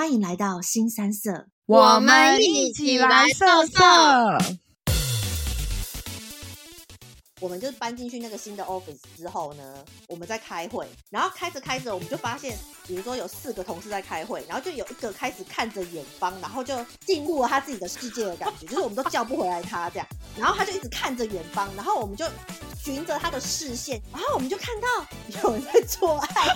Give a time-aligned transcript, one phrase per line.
[0.00, 3.84] 欢迎来到新三色，我们一起来色色。
[7.38, 16.74] 我们就搬进去那个新的 office 之后呢，我们在开会，然后开着开着，我们就发现，比如说有四个同事在开会，然后就有一个开始看着远方，然后就
[17.04, 22.24] 进入了他自己的世界的感觉， 就是我们都叫不回来他这样，然后他就一直看着远方，然后我们就
[22.82, 24.88] 循着他的视线，然后我们就看到
[25.42, 26.46] 有人在做爱。